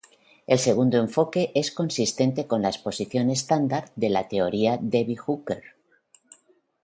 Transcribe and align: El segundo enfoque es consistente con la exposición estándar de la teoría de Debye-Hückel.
El 0.47 0.57
segundo 0.57 0.97
enfoque 0.97 1.51
es 1.53 1.69
consistente 1.69 2.47
con 2.47 2.63
la 2.63 2.69
exposición 2.69 3.29
estándar 3.29 3.91
de 3.95 4.09
la 4.09 4.27
teoría 4.27 4.77
de 4.77 5.05
Debye-Hückel. 5.05 5.61